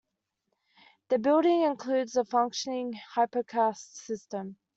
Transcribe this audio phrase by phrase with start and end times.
[1.09, 4.57] The building includes a functioning hypocaust system.